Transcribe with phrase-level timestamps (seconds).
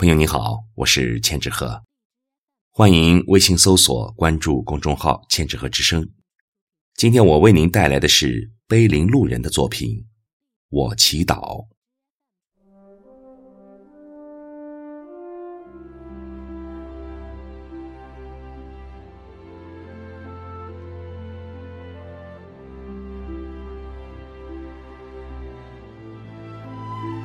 [0.00, 1.82] 朋友你好，我是千纸鹤，
[2.70, 6.08] 欢迎微信搜索关注公众号“千纸鹤之声”。
[6.96, 9.90] 今天我为您带来的是碑林路人的作品
[10.70, 11.66] 《我祈祷》。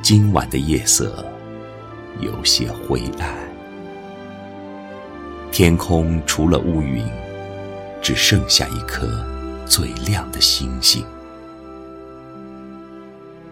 [0.03, 1.34] 今晚的夜色。
[2.21, 3.35] 有些灰暗，
[5.51, 7.05] 天空除了乌云，
[8.01, 9.05] 只剩下一颗
[9.65, 11.05] 最亮的星星。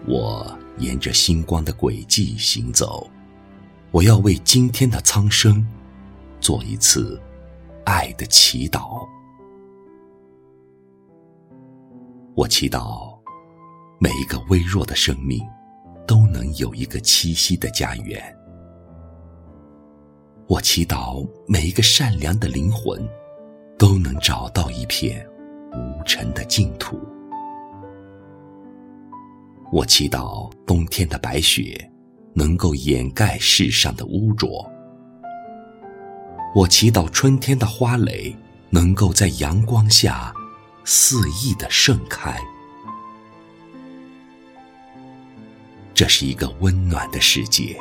[0.06, 3.08] 我沿着星光的轨迹行走，
[3.90, 5.66] 我要为今天的苍生
[6.40, 7.20] 做一次
[7.84, 9.06] 爱的祈祷。
[12.34, 13.14] 我祈祷
[13.98, 15.40] 每一个微弱的生命
[16.06, 18.20] 都能有一个栖息的家园。
[20.46, 23.02] 我祈祷每一个善良的灵魂
[23.78, 25.26] 都能找到一片
[25.72, 27.00] 无尘的净土。
[29.72, 31.90] 我祈祷冬天的白雪
[32.34, 34.70] 能够掩盖世上的污浊。
[36.54, 38.36] 我祈祷春天的花蕾
[38.68, 40.30] 能够在阳光下
[40.84, 42.38] 肆意的盛开。
[45.94, 47.80] 这是一个温暖的世界。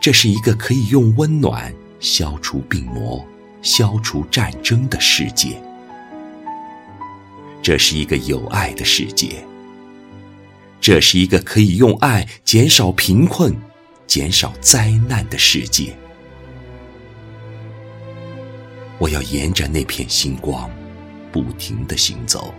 [0.00, 3.24] 这是一个可以用温暖消除病魔、
[3.62, 5.60] 消除战争的世界。
[7.60, 9.44] 这是一个有爱的世界。
[10.80, 13.52] 这是一个可以用爱减少贫困、
[14.06, 15.96] 减少灾难的世界。
[18.98, 20.70] 我要沿着那片星光，
[21.32, 22.54] 不停的行走。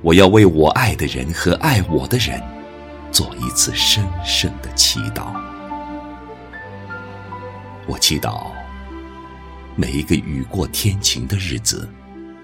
[0.00, 2.42] 我要为我爱的人和爱我的人，
[3.10, 5.51] 做一次深深的祈祷。
[7.84, 8.46] 我祈祷，
[9.74, 11.88] 每一个雨过天晴的日子，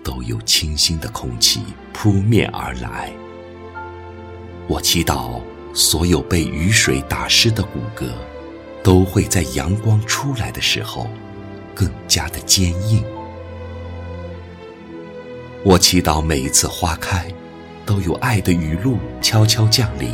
[0.02, 1.62] 都有清新的空气
[1.92, 3.12] 扑面而来。
[4.66, 5.40] 我祈祷，
[5.72, 8.08] 所有被雨水打湿的骨骼，
[8.82, 11.08] 都会在阳光出来的时候，
[11.72, 13.04] 更加的坚硬。
[15.62, 17.32] 我祈祷每一次花开，
[17.86, 20.12] 都有爱的雨露悄悄降临。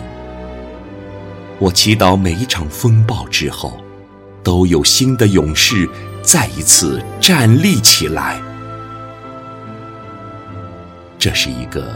[1.58, 3.80] 我祈祷每一场风暴之后。
[4.44, 5.88] 都有新的勇士
[6.22, 8.40] 再一次站立起来。
[11.18, 11.92] 这是一个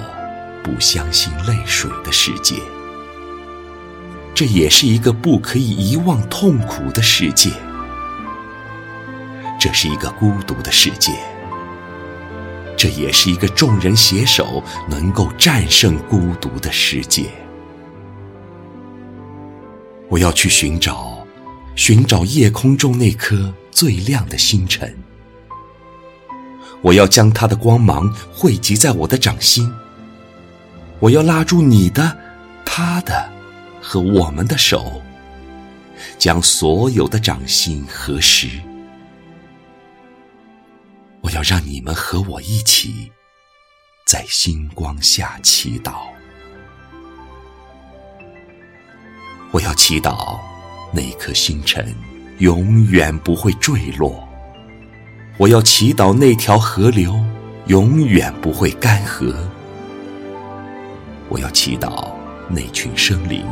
[0.64, 2.56] 不相信泪水的世界，
[4.34, 7.50] 这也是一个不可以遗忘痛苦的世界。
[9.60, 11.12] 这是一个孤独的世界，
[12.76, 17.26] 这也是一个众人携手能够战胜孤独的世界。
[20.08, 21.17] 我要去寻找。
[21.78, 24.92] 寻找夜空中那颗最亮的星辰，
[26.82, 29.72] 我要将它的光芒汇集在我的掌心。
[30.98, 32.18] 我要拉住你的、
[32.64, 33.30] 他的
[33.80, 35.00] 和我们的手，
[36.18, 38.48] 将所有的掌心合十。
[41.20, 43.12] 我要让你们和我一起，
[44.04, 46.08] 在星光下祈祷。
[49.52, 50.57] 我要祈祷。
[50.90, 51.94] 那颗星辰
[52.38, 54.26] 永远不会坠落。
[55.36, 57.14] 我要祈祷那条河流
[57.66, 59.34] 永远不会干涸。
[61.28, 62.08] 我要祈祷
[62.48, 63.44] 那群生灵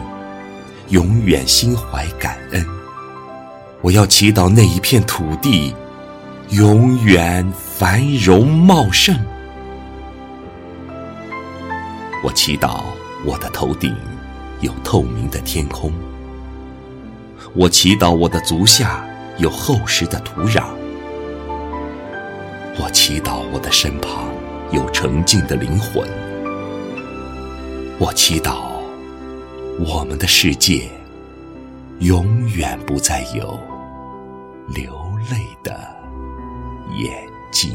[0.88, 2.64] 永远心怀感恩。
[3.82, 5.74] 我要祈祷那一片土地
[6.50, 9.14] 永远繁荣茂盛。
[12.24, 12.82] 我祈祷
[13.24, 13.94] 我的头顶
[14.60, 15.92] 有透明的天空。
[17.58, 19.02] 我祈祷我的足下
[19.38, 20.64] 有厚实的土壤，
[22.78, 24.28] 我祈祷我的身旁
[24.72, 26.06] 有澄净的灵魂，
[27.98, 28.56] 我祈祷
[29.78, 30.86] 我们的世界
[32.00, 33.58] 永远不再有
[34.68, 34.92] 流
[35.30, 35.72] 泪的
[36.98, 37.74] 眼睛。